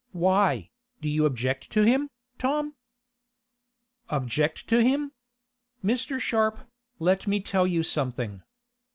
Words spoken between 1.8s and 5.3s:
him, Tom?" "Object to him?